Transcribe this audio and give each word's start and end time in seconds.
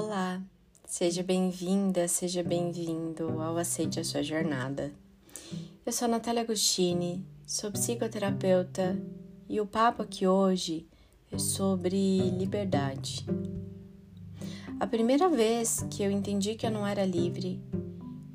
Olá, 0.00 0.40
seja 0.84 1.24
bem-vinda, 1.24 2.06
seja 2.06 2.40
bem-vindo 2.40 3.42
ao 3.42 3.56
Aceite 3.56 3.98
a 3.98 4.04
Sua 4.04 4.22
Jornada. 4.22 4.92
Eu 5.84 5.90
sou 5.90 6.06
Natália 6.06 6.42
Agostini, 6.42 7.26
sou 7.44 7.72
psicoterapeuta 7.72 8.96
e 9.48 9.60
o 9.60 9.66
papo 9.66 10.02
aqui 10.02 10.24
hoje 10.24 10.86
é 11.32 11.36
sobre 11.36 12.30
liberdade. 12.30 13.26
A 14.78 14.86
primeira 14.86 15.28
vez 15.28 15.84
que 15.90 16.04
eu 16.04 16.12
entendi 16.12 16.54
que 16.54 16.64
eu 16.64 16.70
não 16.70 16.86
era 16.86 17.04
livre, 17.04 17.60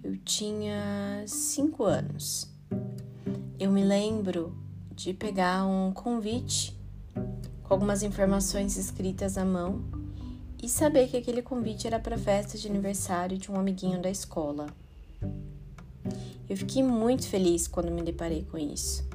eu 0.04 0.18
tinha 0.18 1.24
cinco 1.26 1.86
anos. 1.86 2.54
Eu 3.58 3.72
me 3.72 3.86
lembro 3.86 4.54
de 4.94 5.14
pegar 5.14 5.66
um 5.66 5.94
convite 5.94 6.78
com 7.64 7.74
algumas 7.74 8.04
informações 8.04 8.76
escritas 8.76 9.38
à 9.38 9.46
mão 9.46 10.03
e 10.64 10.70
saber 10.70 11.10
que 11.10 11.18
aquele 11.18 11.42
convite 11.42 11.86
era 11.86 12.00
para 12.00 12.16
a 12.16 12.18
festa 12.18 12.58
de 12.58 12.70
aniversário 12.70 13.38
de 13.38 13.52
um 13.52 13.60
amiguinho 13.60 14.02
da 14.02 14.10
escola. 14.10 14.68
Eu 16.50 16.56
fiquei 16.56 16.82
muito 16.82 17.28
feliz 17.28 17.68
quando 17.68 17.92
me 17.92 18.02
deparei 18.02 18.48
com 18.50 18.58
isso. 18.58 19.06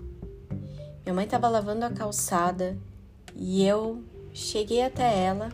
Minha 1.02 1.14
mãe 1.14 1.24
estava 1.24 1.48
lavando 1.48 1.86
a 1.86 1.90
calçada 1.90 2.76
e 3.34 3.64
eu 3.64 4.04
cheguei 4.30 4.82
até 4.82 5.24
ela 5.24 5.48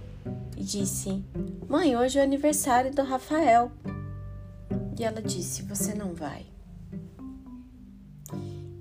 e 0.56 0.64
disse: 0.64 1.22
Mãe, 1.68 1.96
hoje 1.96 2.18
é 2.18 2.22
o 2.22 2.24
aniversário 2.24 2.92
do 2.92 3.02
Rafael. 3.04 3.70
E 4.98 5.04
ela 5.04 5.22
disse: 5.22 5.62
Você 5.62 5.94
não 5.94 6.12
vai. 6.12 6.44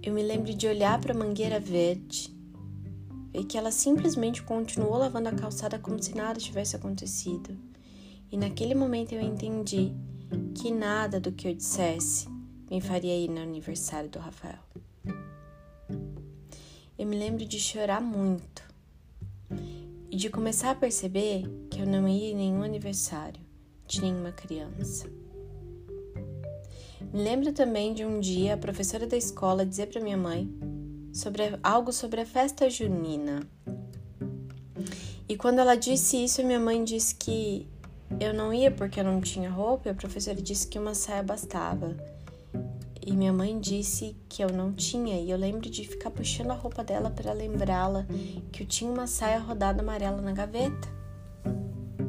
Eu 0.01 0.13
me 0.13 0.23
lembro 0.23 0.51
de 0.51 0.65
olhar 0.65 0.99
para 0.99 1.13
a 1.13 1.17
mangueira 1.17 1.59
verde 1.59 2.32
e 3.33 3.43
que 3.43 3.57
ela 3.57 3.71
simplesmente 3.71 4.43
continuou 4.43 4.97
lavando 4.97 5.29
a 5.29 5.33
calçada 5.33 5.79
como 5.79 6.01
se 6.01 6.15
nada 6.15 6.39
tivesse 6.39 6.75
acontecido. 6.75 7.57
E 8.31 8.37
naquele 8.37 8.75
momento 8.75 9.13
eu 9.13 9.21
entendi 9.21 9.91
que 10.55 10.71
nada 10.71 11.19
do 11.19 11.31
que 11.31 11.47
eu 11.47 11.53
dissesse 11.53 12.27
me 12.69 12.79
faria 12.79 13.17
ir 13.17 13.29
no 13.29 13.41
aniversário 13.41 14.09
do 14.09 14.19
Rafael. 14.19 14.59
Eu 16.97 17.07
me 17.07 17.17
lembro 17.17 17.45
de 17.45 17.59
chorar 17.59 18.01
muito 18.01 18.63
e 20.09 20.15
de 20.15 20.29
começar 20.29 20.71
a 20.71 20.75
perceber 20.75 21.43
que 21.69 21.81
eu 21.81 21.87
não 21.87 22.07
ia 22.07 22.31
em 22.31 22.35
nenhum 22.35 22.63
aniversário 22.63 23.41
de 23.87 24.01
nenhuma 24.01 24.31
criança. 24.31 25.07
Me 27.11 27.23
lembro 27.23 27.51
também 27.51 27.93
de 27.93 28.05
um 28.05 28.19
dia 28.19 28.53
a 28.53 28.57
professora 28.57 29.05
da 29.05 29.17
escola 29.17 29.65
dizer 29.65 29.87
para 29.87 30.01
minha 30.01 30.17
mãe 30.17 30.51
sobre 31.13 31.57
algo 31.61 31.93
sobre 31.93 32.21
a 32.21 32.25
festa 32.25 32.67
junina. 32.69 33.47
E 35.29 35.37
quando 35.37 35.59
ela 35.59 35.75
disse 35.75 36.21
isso, 36.23 36.43
minha 36.43 36.59
mãe 36.59 36.83
disse 36.83 37.15
que 37.15 37.67
eu 38.19 38.33
não 38.33 38.53
ia 38.53 38.71
porque 38.71 38.99
eu 38.99 39.03
não 39.03 39.21
tinha 39.21 39.49
roupa, 39.49 39.87
e 39.87 39.91
a 39.91 39.95
professora 39.95 40.41
disse 40.41 40.67
que 40.67 40.79
uma 40.79 40.95
saia 40.95 41.23
bastava. 41.23 41.95
E 43.05 43.15
minha 43.15 43.31
mãe 43.31 43.59
disse 43.59 44.15
que 44.27 44.43
eu 44.43 44.49
não 44.49 44.73
tinha, 44.73 45.19
e 45.19 45.29
eu 45.29 45.37
lembro 45.37 45.69
de 45.69 45.87
ficar 45.87 46.09
puxando 46.09 46.51
a 46.51 46.55
roupa 46.55 46.83
dela 46.83 47.09
para 47.09 47.31
lembrá-la 47.31 48.05
que 48.51 48.63
eu 48.63 48.67
tinha 48.67 48.91
uma 48.91 49.07
saia 49.07 49.39
rodada 49.39 49.81
amarela 49.81 50.21
na 50.21 50.31
gaveta. 50.31 50.87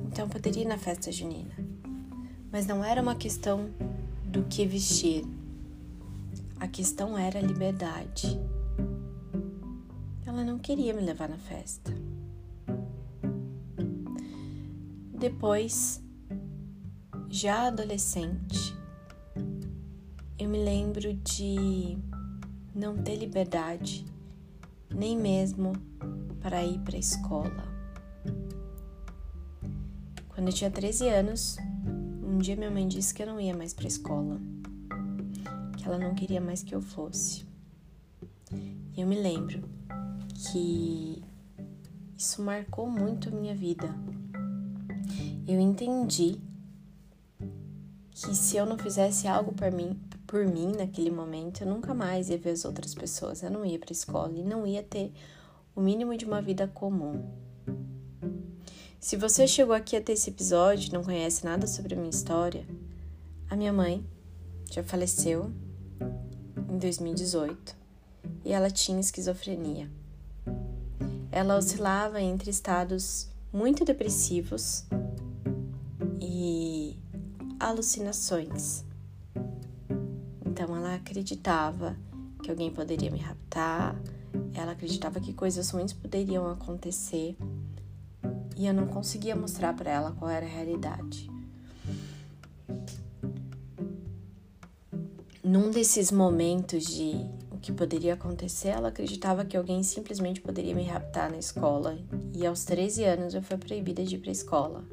Então 0.06 0.24
eu 0.24 0.28
poderia 0.28 0.62
ir 0.62 0.66
na 0.66 0.78
festa 0.78 1.12
junina. 1.12 1.54
Mas 2.50 2.66
não 2.66 2.84
era 2.84 3.02
uma 3.02 3.16
questão 3.16 3.68
do 4.24 4.44
que 4.44 4.64
vestir. 4.64 5.24
A 6.60 6.68
questão 6.68 7.18
era 7.18 7.40
a 7.40 7.42
liberdade. 7.42 8.38
Ela 10.34 10.42
não 10.42 10.58
queria 10.58 10.92
me 10.92 11.00
levar 11.00 11.28
na 11.28 11.38
festa. 11.38 11.94
Depois, 15.16 16.02
já 17.28 17.68
adolescente, 17.68 18.74
eu 20.36 20.48
me 20.48 20.58
lembro 20.58 21.14
de 21.14 21.96
não 22.74 23.00
ter 23.00 23.14
liberdade, 23.14 24.04
nem 24.92 25.16
mesmo 25.16 25.72
para 26.40 26.64
ir 26.64 26.80
para 26.80 26.96
a 26.96 26.98
escola. 26.98 27.68
Quando 30.30 30.48
eu 30.48 30.52
tinha 30.52 30.68
13 30.68 31.10
anos, 31.10 31.58
um 32.24 32.38
dia 32.38 32.56
minha 32.56 32.72
mãe 32.72 32.88
disse 32.88 33.14
que 33.14 33.22
eu 33.22 33.28
não 33.28 33.38
ia 33.38 33.56
mais 33.56 33.72
para 33.72 33.84
a 33.84 33.86
escola, 33.86 34.40
que 35.76 35.86
ela 35.86 35.96
não 35.96 36.12
queria 36.12 36.40
mais 36.40 36.60
que 36.60 36.74
eu 36.74 36.80
fosse. 36.80 37.46
E 38.96 39.00
eu 39.00 39.06
me 39.06 39.14
lembro 39.14 39.73
que 40.50 41.22
isso 42.16 42.42
marcou 42.42 42.88
muito 42.88 43.34
minha 43.34 43.54
vida. 43.54 43.94
Eu 45.46 45.60
entendi 45.60 46.40
que 48.10 48.34
se 48.34 48.56
eu 48.56 48.64
não 48.64 48.78
fizesse 48.78 49.26
algo 49.26 49.52
por 49.52 49.70
mim, 49.70 49.98
por 50.26 50.46
mim 50.46 50.72
naquele 50.76 51.10
momento, 51.10 51.62
eu 51.62 51.66
nunca 51.66 51.92
mais 51.92 52.30
ia 52.30 52.38
ver 52.38 52.50
as 52.50 52.64
outras 52.64 52.94
pessoas. 52.94 53.42
Eu 53.42 53.50
não 53.50 53.64
ia 53.64 53.78
para 53.78 53.92
escola 53.92 54.32
e 54.36 54.42
não 54.42 54.66
ia 54.66 54.82
ter 54.82 55.12
o 55.74 55.80
mínimo 55.80 56.16
de 56.16 56.24
uma 56.24 56.40
vida 56.40 56.66
comum. 56.68 57.28
Se 59.00 59.16
você 59.16 59.46
chegou 59.46 59.74
aqui 59.74 59.96
até 59.96 60.12
esse 60.12 60.30
episódio 60.30 60.88
e 60.88 60.92
não 60.92 61.04
conhece 61.04 61.44
nada 61.44 61.66
sobre 61.66 61.94
a 61.94 61.96
minha 61.96 62.10
história, 62.10 62.66
a 63.50 63.56
minha 63.56 63.72
mãe 63.72 64.02
já 64.70 64.82
faleceu 64.82 65.52
em 66.70 66.78
2018 66.78 67.76
e 68.44 68.52
ela 68.52 68.70
tinha 68.70 68.98
esquizofrenia. 68.98 69.90
Ela 71.36 71.56
oscilava 71.56 72.22
entre 72.22 72.48
estados 72.48 73.28
muito 73.52 73.84
depressivos 73.84 74.84
e 76.20 76.96
alucinações. 77.58 78.84
Então 80.46 80.76
ela 80.76 80.94
acreditava 80.94 81.96
que 82.40 82.48
alguém 82.48 82.70
poderia 82.70 83.10
me 83.10 83.18
raptar, 83.18 84.00
ela 84.54 84.70
acreditava 84.70 85.18
que 85.18 85.32
coisas 85.32 85.68
ruins 85.70 85.92
poderiam 85.92 86.48
acontecer 86.48 87.36
e 88.56 88.68
eu 88.68 88.72
não 88.72 88.86
conseguia 88.86 89.34
mostrar 89.34 89.74
para 89.74 89.90
ela 89.90 90.12
qual 90.12 90.30
era 90.30 90.46
a 90.46 90.48
realidade. 90.48 91.28
Num 95.42 95.72
desses 95.72 96.12
momentos 96.12 96.84
de 96.84 97.28
que 97.64 97.72
poderia 97.72 98.12
acontecer, 98.12 98.68
ela 98.68 98.88
acreditava 98.88 99.42
que 99.42 99.56
alguém 99.56 99.82
simplesmente 99.82 100.38
poderia 100.38 100.74
me 100.74 100.82
raptar 100.82 101.30
na 101.30 101.38
escola, 101.38 101.98
e 102.34 102.46
aos 102.46 102.62
13 102.62 103.04
anos 103.04 103.32
eu 103.32 103.40
fui 103.40 103.56
proibida 103.56 104.04
de 104.04 104.16
ir 104.16 104.18
para 104.18 104.28
a 104.28 104.32
escola. 104.32 104.84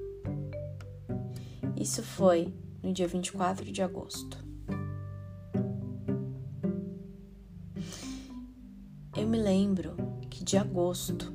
Isso 1.75 2.01
foi 2.01 2.53
no 2.81 2.93
dia 2.93 3.09
24 3.09 3.69
de 3.69 3.81
agosto. 3.81 4.37
Eu 9.17 9.27
me 9.27 9.37
lembro 9.37 9.93
que 10.29 10.41
de 10.41 10.55
agosto 10.55 11.33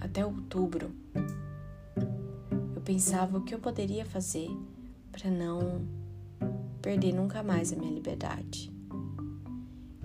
até 0.00 0.26
outubro 0.26 0.90
eu 2.74 2.82
pensava 2.82 3.38
o 3.38 3.42
que 3.42 3.54
eu 3.54 3.60
poderia 3.60 4.04
fazer 4.04 4.50
para 5.12 5.30
não 5.30 5.86
perder 6.82 7.12
nunca 7.12 7.44
mais 7.44 7.72
a 7.72 7.76
minha 7.76 7.92
liberdade. 7.92 8.75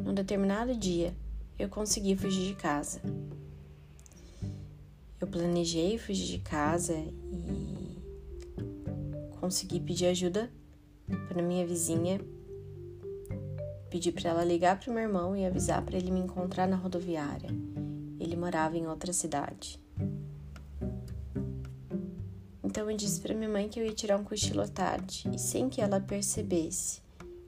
Num 0.04 0.14
determinado 0.14 0.76
dia, 0.76 1.16
eu 1.58 1.70
consegui 1.70 2.16
fugir 2.16 2.48
de 2.48 2.56
casa. 2.56 3.02
Eu 5.20 5.28
planejei 5.28 5.98
fugir 5.98 6.26
de 6.26 6.40
casa 6.40 6.94
e 6.94 7.98
consegui 9.40 9.80
pedir 9.80 10.08
ajuda 10.08 10.52
para 11.28 11.42
minha 11.44 11.66
vizinha. 11.66 12.20
Pedi 13.90 14.12
para 14.12 14.30
ela 14.30 14.44
ligar 14.44 14.80
para 14.80 14.92
meu 14.92 15.04
irmão 15.04 15.36
e 15.36 15.46
avisar 15.46 15.84
para 15.84 15.98
ele 15.98 16.10
me 16.10 16.20
encontrar 16.20 16.68
na 16.68 16.76
rodoviária. 16.76 17.50
Ele 18.20 18.36
morava 18.36 18.78
em 18.78 18.88
outra 18.88 19.14
cidade. 19.14 19.80
Então 22.64 22.90
eu 22.90 22.96
disse 22.96 23.20
para 23.20 23.36
minha 23.36 23.50
mãe 23.50 23.68
que 23.68 23.80
eu 23.80 23.86
ia 23.86 23.94
tirar 23.94 24.18
um 24.18 24.24
cochilo 24.24 24.62
à 24.62 24.68
tarde 24.68 25.30
e 25.32 25.38
sem 25.38 25.68
que 25.70 25.82
ela 25.82 26.00
percebesse, 26.00 27.02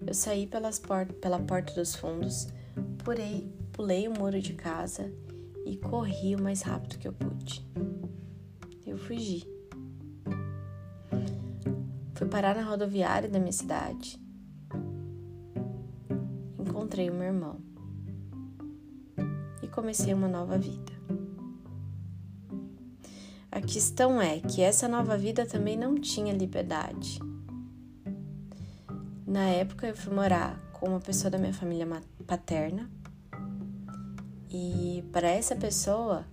eu 0.05 0.13
saí 0.13 0.45
pelas 0.45 0.79
port 0.79 1.11
pela 1.13 1.39
porta 1.39 1.73
dos 1.73 1.95
fundos, 1.95 2.47
pulei, 3.03 3.51
pulei 3.71 4.07
o 4.07 4.17
muro 4.17 4.41
de 4.41 4.53
casa 4.53 5.11
e 5.65 5.77
corri 5.77 6.35
o 6.35 6.41
mais 6.41 6.61
rápido 6.61 6.97
que 6.97 7.07
eu 7.07 7.13
pude. 7.13 7.65
Eu 8.85 8.97
fugi. 8.97 9.47
Fui 12.15 12.27
parar 12.27 12.55
na 12.55 12.63
rodoviária 12.63 13.29
da 13.29 13.39
minha 13.39 13.51
cidade. 13.51 14.19
Encontrei 16.59 17.09
o 17.09 17.13
meu 17.13 17.27
irmão 17.27 17.59
e 19.61 19.67
comecei 19.67 20.13
uma 20.13 20.27
nova 20.27 20.57
vida. 20.57 20.91
A 23.51 23.61
questão 23.61 24.21
é 24.21 24.39
que 24.39 24.61
essa 24.61 24.87
nova 24.87 25.15
vida 25.17 25.45
também 25.45 25.77
não 25.77 25.95
tinha 25.95 26.33
liberdade 26.33 27.19
na 29.33 29.47
época 29.47 29.87
eu 29.87 29.95
fui 29.95 30.13
morar 30.13 30.59
com 30.73 30.89
uma 30.89 30.99
pessoa 30.99 31.31
da 31.31 31.39
minha 31.39 31.55
família 31.55 31.87
paterna 32.27 32.87
e 34.47 35.03
para 35.11 35.27
essa 35.27 35.55
pessoa 35.55 36.23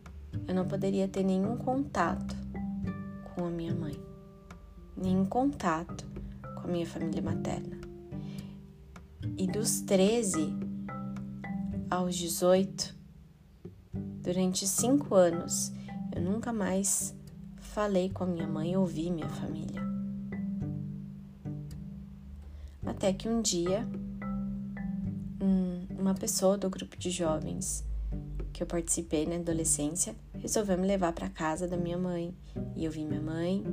eu 0.47 0.55
não 0.55 0.69
poderia 0.69 1.09
ter 1.09 1.25
nenhum 1.25 1.57
contato 1.57 2.37
com 3.25 3.47
a 3.47 3.51
minha 3.51 3.75
mãe. 3.75 3.99
nenhum 4.95 5.25
contato 5.25 6.07
com 6.43 6.69
a 6.69 6.71
minha 6.71 6.87
família 6.87 7.23
materna. 7.23 7.81
E 9.39 9.47
dos 9.47 9.81
13 9.81 10.55
aos 11.91 12.15
18, 12.17 12.95
durante 14.23 14.69
cinco 14.69 15.15
anos, 15.15 15.73
eu 16.15 16.21
nunca 16.21 16.53
mais 16.53 17.17
falei 17.57 18.11
com 18.11 18.25
a 18.25 18.27
minha 18.27 18.47
mãe, 18.47 18.77
ouvi 18.77 19.11
minha 19.11 19.31
família. 19.31 19.90
Até 22.85 23.13
que 23.13 23.29
um 23.29 23.43
dia, 23.43 23.87
um, 25.41 25.87
uma 25.99 26.15
pessoa 26.15 26.57
do 26.57 26.69
grupo 26.71 26.97
de 26.97 27.11
jovens 27.11 27.85
que 28.53 28.63
eu 28.63 28.67
participei 28.67 29.27
na 29.27 29.37
adolescência 29.37 30.15
resolveu 30.35 30.77
me 30.77 30.87
levar 30.87 31.13
para 31.13 31.29
casa 31.29 31.69
da 31.69 31.77
minha 31.77 31.99
mãe. 31.99 32.35
E 32.75 32.85
eu 32.85 32.91
vi 32.91 33.05
minha 33.05 33.21
mãe 33.21 33.65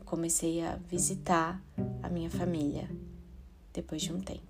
e 0.00 0.04
comecei 0.04 0.62
a 0.62 0.76
visitar 0.88 1.62
a 2.02 2.08
minha 2.08 2.30
família 2.30 2.88
depois 3.72 4.02
de 4.02 4.12
um 4.12 4.20
tempo. 4.20 4.42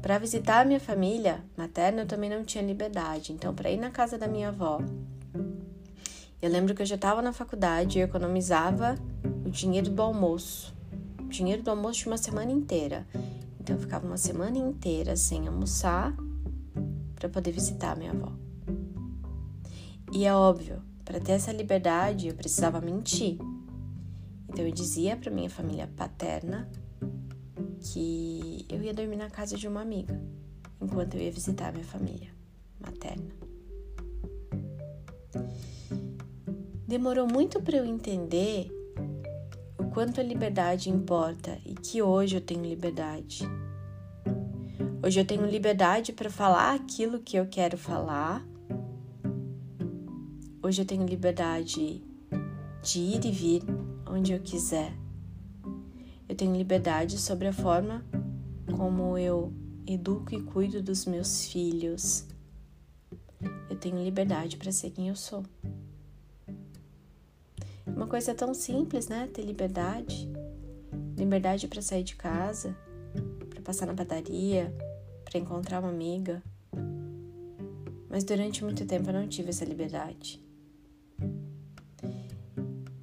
Para 0.00 0.18
visitar 0.18 0.60
a 0.60 0.64
minha 0.64 0.78
família 0.78 1.42
materna, 1.56 2.02
eu 2.02 2.06
também 2.06 2.30
não 2.30 2.44
tinha 2.44 2.62
liberdade. 2.62 3.32
Então, 3.32 3.54
para 3.54 3.70
ir 3.70 3.76
na 3.76 3.90
casa 3.90 4.16
da 4.16 4.28
minha 4.28 4.48
avó, 4.48 4.80
eu 6.40 6.50
lembro 6.50 6.74
que 6.74 6.82
eu 6.82 6.86
já 6.86 6.94
estava 6.94 7.20
na 7.20 7.32
faculdade 7.32 7.98
e 7.98 8.02
economizava 8.02 8.94
o 9.44 9.50
dinheiro 9.50 9.90
do 9.90 10.02
almoço. 10.02 10.75
Dinheiro 11.28 11.62
do 11.62 11.70
almoço 11.70 12.00
de 12.00 12.06
uma 12.06 12.16
semana 12.16 12.50
inteira. 12.50 13.06
Então, 13.60 13.76
eu 13.76 13.80
ficava 13.80 14.06
uma 14.06 14.16
semana 14.16 14.58
inteira 14.58 15.16
sem 15.16 15.48
almoçar 15.48 16.14
para 17.14 17.28
poder 17.28 17.52
visitar 17.52 17.92
a 17.92 17.96
minha 17.96 18.12
avó. 18.12 18.32
E 20.12 20.24
é 20.24 20.34
óbvio, 20.34 20.82
para 21.04 21.20
ter 21.20 21.32
essa 21.32 21.52
liberdade, 21.52 22.28
eu 22.28 22.34
precisava 22.34 22.80
mentir. 22.80 23.38
Então, 24.48 24.64
eu 24.64 24.72
dizia 24.72 25.16
para 25.16 25.30
minha 25.30 25.50
família 25.50 25.88
paterna 25.96 26.70
que 27.80 28.64
eu 28.68 28.82
ia 28.82 28.94
dormir 28.94 29.16
na 29.16 29.30
casa 29.30 29.56
de 29.56 29.68
uma 29.68 29.82
amiga 29.82 30.20
enquanto 30.80 31.14
eu 31.14 31.20
ia 31.20 31.30
visitar 31.30 31.72
minha 31.72 31.84
família 31.84 32.28
materna. 32.80 33.34
Demorou 36.86 37.26
muito 37.26 37.60
para 37.60 37.78
eu 37.78 37.84
entender 37.84 38.70
quanto 39.96 40.20
a 40.20 40.22
liberdade 40.22 40.90
importa 40.90 41.58
e 41.64 41.72
que 41.72 42.02
hoje 42.02 42.36
eu 42.36 42.40
tenho 42.42 42.62
liberdade. 42.62 43.44
Hoje 45.02 45.18
eu 45.18 45.24
tenho 45.24 45.46
liberdade 45.46 46.12
para 46.12 46.28
falar 46.28 46.74
aquilo 46.74 47.20
que 47.20 47.34
eu 47.34 47.46
quero 47.46 47.78
falar. 47.78 48.46
Hoje 50.62 50.82
eu 50.82 50.86
tenho 50.86 51.06
liberdade 51.06 52.04
de 52.82 52.98
ir 52.98 53.24
e 53.24 53.30
vir 53.30 53.62
onde 54.06 54.34
eu 54.34 54.40
quiser. 54.40 54.92
Eu 56.28 56.36
tenho 56.36 56.54
liberdade 56.54 57.16
sobre 57.16 57.48
a 57.48 57.52
forma 57.54 58.04
como 58.76 59.16
eu 59.16 59.50
educo 59.86 60.34
e 60.34 60.42
cuido 60.42 60.82
dos 60.82 61.06
meus 61.06 61.46
filhos. 61.46 62.26
Eu 63.70 63.78
tenho 63.78 64.04
liberdade 64.04 64.58
para 64.58 64.70
ser 64.70 64.90
quem 64.90 65.08
eu 65.08 65.16
sou. 65.16 65.42
Uma 67.96 68.06
coisa 68.06 68.34
tão 68.34 68.52
simples, 68.52 69.08
né? 69.08 69.26
Ter 69.32 69.40
liberdade. 69.40 70.28
Liberdade 71.16 71.66
para 71.66 71.80
sair 71.80 72.04
de 72.04 72.14
casa, 72.14 72.76
para 73.48 73.62
passar 73.62 73.86
na 73.86 73.94
padaria, 73.94 74.70
para 75.24 75.38
encontrar 75.40 75.80
uma 75.80 75.88
amiga. 75.88 76.42
Mas 78.10 78.22
durante 78.22 78.62
muito 78.62 78.84
tempo 78.84 79.08
eu 79.08 79.14
não 79.14 79.26
tive 79.26 79.48
essa 79.48 79.64
liberdade. 79.64 80.44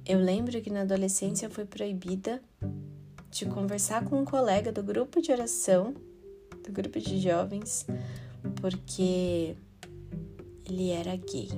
Eu 0.06 0.20
lembro 0.20 0.62
que 0.62 0.70
na 0.70 0.82
adolescência 0.82 1.46
eu 1.46 1.50
fui 1.50 1.64
proibida 1.64 2.40
de 3.32 3.46
conversar 3.46 4.04
com 4.04 4.20
um 4.20 4.24
colega 4.24 4.70
do 4.70 4.82
grupo 4.82 5.20
de 5.20 5.32
oração, 5.32 5.92
do 6.64 6.70
grupo 6.70 7.00
de 7.00 7.18
jovens, 7.18 7.84
porque 8.60 9.56
ele 10.64 10.90
era 10.90 11.16
gay. 11.16 11.48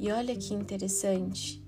E 0.00 0.10
olha 0.10 0.34
que 0.34 0.54
interessante. 0.54 1.62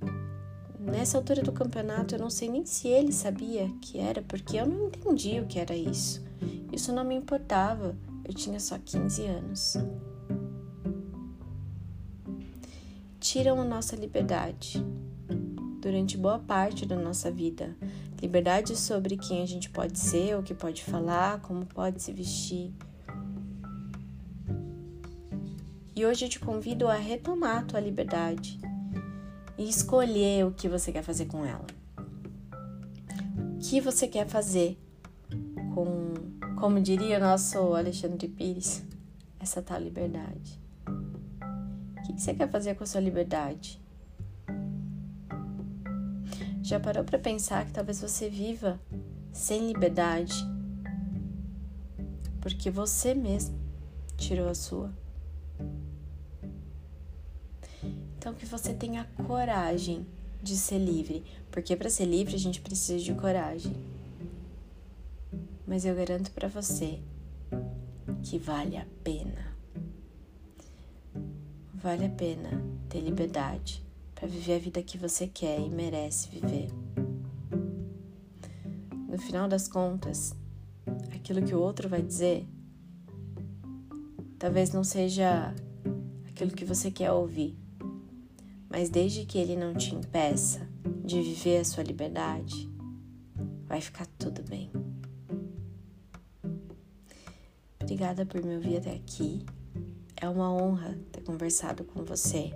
Nessa 0.81 1.19
altura 1.19 1.43
do 1.43 1.53
campeonato, 1.53 2.15
eu 2.15 2.19
não 2.19 2.31
sei 2.31 2.49
nem 2.49 2.65
se 2.65 2.89
ele 2.89 3.13
sabia 3.13 3.69
que 3.83 3.99
era, 3.99 4.23
porque 4.23 4.57
eu 4.57 4.65
não 4.67 4.87
entendi 4.87 5.39
o 5.39 5.47
que 5.47 5.59
era 5.59 5.77
isso. 5.77 6.25
Isso 6.73 6.95
não 6.95 7.05
me 7.05 7.15
importava, 7.15 7.95
eu 8.25 8.33
tinha 8.33 8.59
só 8.59 8.79
15 8.79 9.27
anos. 9.27 9.77
Tiram 13.21 13.61
a 13.61 13.65
nossa 13.67 13.95
liberdade 13.97 14.83
durante 15.79 16.17
boa 16.17 16.39
parte 16.39 16.87
da 16.87 16.97
nossa 16.97 17.31
vida. 17.31 17.77
Liberdade 18.23 18.79
sobre 18.79 19.19
quem 19.19 19.43
a 19.43 19.47
gente 19.47 19.69
pode 19.69 19.99
ser, 19.99 20.39
o 20.39 20.43
que 20.43 20.55
pode 20.55 20.83
falar, 20.83 21.43
como 21.43 21.67
pode 21.67 22.03
se 22.03 22.15
vestir. 22.15 22.73
E 26.03 26.05
hoje 26.05 26.25
eu 26.25 26.29
te 26.29 26.41
convido 26.41 26.89
a 26.89 26.97
retomar 26.97 27.59
a 27.59 27.63
tua 27.63 27.79
liberdade 27.79 28.59
e 29.57 29.69
escolher 29.69 30.45
o 30.45 30.51
que 30.51 30.69
você 30.69 30.91
quer 30.91 31.05
fazer 31.05 31.27
com 31.27 31.47
ela. 31.47 31.65
O 33.55 33.59
que 33.61 33.81
você 33.81 34.09
quer 34.09 34.27
fazer 34.27 34.77
com, 35.73 36.15
como 36.59 36.81
diria 36.81 37.21
nosso 37.21 37.57
Alexandre 37.73 38.27
Pires, 38.27 38.85
essa 39.39 39.63
tal 39.63 39.79
liberdade. 39.79 40.61
O 40.89 42.03
que 42.03 42.21
você 42.21 42.35
quer 42.35 42.51
fazer 42.51 42.75
com 42.75 42.83
a 42.83 42.87
sua 42.89 43.01
liberdade? 43.01 43.81
Já 46.65 46.81
parou 46.81 47.05
para 47.05 47.21
pensar 47.21 47.65
que 47.65 47.73
talvez 47.73 48.01
você 48.01 48.29
viva 48.29 48.81
sem 49.33 49.69
liberdade 49.69 50.35
porque 52.41 52.73
você 52.73 53.15
mesmo 53.15 53.57
tirou 54.17 54.49
a 54.49 54.55
sua? 54.57 55.02
Que 58.39 58.47
você 58.47 58.75
tenha 58.75 59.05
coragem 59.27 60.07
de 60.43 60.57
ser 60.57 60.79
livre, 60.79 61.23
porque 61.51 61.77
para 61.77 61.89
ser 61.89 62.07
livre 62.07 62.35
a 62.35 62.39
gente 62.39 62.61
precisa 62.61 63.03
de 63.03 63.15
coragem. 63.15 63.73
Mas 65.67 65.85
eu 65.85 65.95
garanto 65.95 66.31
para 66.33 66.49
você 66.49 66.99
que 68.23 68.39
vale 68.39 68.77
a 68.77 68.87
pena. 69.05 69.53
Vale 71.75 72.07
a 72.07 72.11
pena 72.11 72.63
ter 72.89 73.01
liberdade 73.01 73.83
para 74.15 74.27
viver 74.27 74.57
a 74.57 74.59
vida 74.59 74.83
que 74.83 74.99
você 74.99 75.27
quer 75.27 75.61
e 75.61 75.71
merece 75.71 76.29
viver. 76.29 76.69
No 79.09 79.19
final 79.19 79.49
das 79.49 79.69
contas, 79.69 80.35
aquilo 81.15 81.43
que 81.43 81.55
o 81.55 81.61
outro 81.61 81.89
vai 81.89 82.03
dizer 82.03 82.47
talvez 84.43 84.73
não 84.73 84.83
seja 84.83 85.55
aquilo 86.29 86.51
que 86.51 86.65
você 86.65 86.91
quer 86.91 87.13
ouvir, 87.13 87.57
mas 88.73 88.89
desde 88.89 89.27
que 89.27 89.37
ele 89.37 89.55
não 89.55 89.75
te 89.75 89.95
impeça 89.95 90.67
de 91.05 91.21
viver 91.21 91.59
a 91.59 91.65
sua 91.65 91.83
liberdade, 91.83 92.71
vai 93.67 93.83
ficar 93.83 94.07
tudo 94.19 94.43
bem. 94.49 94.73
Obrigada 97.79 98.25
por 98.25 98.43
me 98.43 98.55
ouvir 98.57 98.79
até 98.79 98.95
aqui. 98.95 99.45
É 100.17 100.27
uma 100.27 100.51
honra 100.51 100.99
ter 101.13 101.21
conversado 101.21 101.85
com 101.85 102.03
você. 102.03 102.51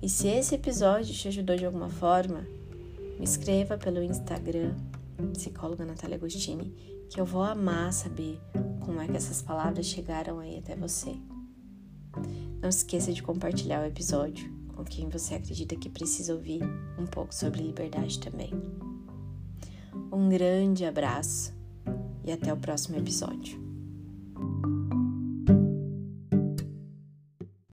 E 0.00 0.08
se 0.08 0.28
esse 0.28 0.54
episódio 0.54 1.14
te 1.14 1.28
ajudou 1.28 1.56
de 1.56 1.66
alguma 1.66 1.90
forma, 1.90 2.46
me 3.18 3.24
escreva 3.24 3.76
pelo 3.76 4.02
Instagram, 4.02 4.74
psicóloga 5.34 5.84
Natália 5.84 6.16
Agostini, 6.16 6.70
que 7.10 7.20
eu 7.20 7.26
vou 7.26 7.42
amar 7.42 7.92
saber 7.92 8.40
como 8.80 8.98
é 8.98 9.06
que 9.06 9.16
essas 9.16 9.42
palavras 9.42 9.84
chegaram 9.84 10.38
aí 10.38 10.56
até 10.56 10.74
você. 10.74 11.14
Não 12.62 12.70
esqueça 12.70 13.12
de 13.12 13.22
compartilhar 13.22 13.82
o 13.82 13.86
episódio 13.86 14.57
com 14.78 14.84
quem 14.84 15.08
você 15.08 15.34
acredita 15.34 15.74
que 15.74 15.90
precisa 15.90 16.32
ouvir 16.32 16.62
um 16.96 17.04
pouco 17.04 17.34
sobre 17.34 17.60
liberdade 17.60 18.20
também. 18.20 18.52
Um 20.12 20.28
grande 20.28 20.84
abraço 20.84 21.52
e 22.24 22.30
até 22.30 22.52
o 22.52 22.56
próximo 22.56 22.96
episódio. 22.96 23.60